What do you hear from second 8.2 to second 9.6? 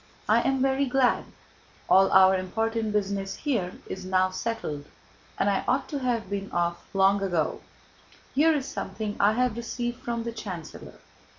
Here is something I have